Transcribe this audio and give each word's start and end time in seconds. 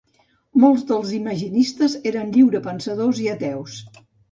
Molts 0.63 0.85
dels 0.91 1.11
imaginistes 1.17 1.97
eren 2.13 2.33
lliurepensadors 2.39 3.23
i 3.29 3.33
ateus. 3.37 3.79